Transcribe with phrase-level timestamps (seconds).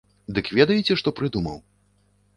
[0.37, 1.57] Дык ведаеце, што прыдумаў?